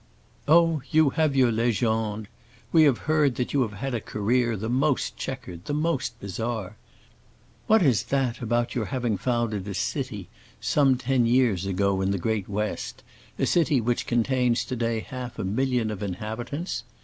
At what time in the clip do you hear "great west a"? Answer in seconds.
12.17-13.45